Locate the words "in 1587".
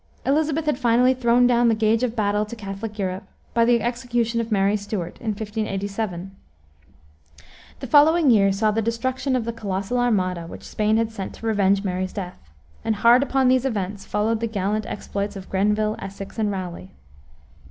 5.21-6.31